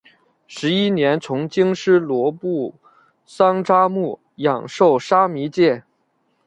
[0.47, 2.73] 十一年从经师罗卜
[3.23, 5.83] 桑札木养受沙弥戒。